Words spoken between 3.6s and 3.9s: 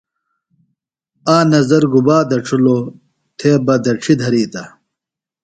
بہ